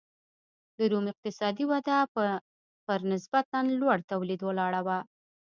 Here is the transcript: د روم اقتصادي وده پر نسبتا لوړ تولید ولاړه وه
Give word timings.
د 0.77 0.79
روم 0.91 1.05
اقتصادي 1.11 1.65
وده 1.71 1.97
پر 2.85 2.99
نسبتا 3.11 3.57
لوړ 3.79 3.97
تولید 4.11 4.39
ولاړه 4.43 4.81
وه 4.87 4.99